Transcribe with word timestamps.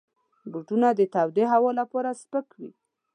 بوټونه 0.51 0.87
د 0.93 1.01
تودې 1.13 1.45
هوا 1.53 1.71
لپاره 1.79 2.09
سپک 2.21 2.47
وي. 2.59 2.71